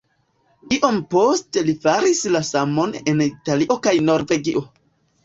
Iom 0.77 0.95
poste 1.11 1.63
li 1.67 1.75
faris 1.83 2.21
la 2.37 2.41
samon 2.47 2.97
en 3.13 3.21
Italio 3.27 3.79
kaj 3.89 3.95
Norvegio. 4.09 4.65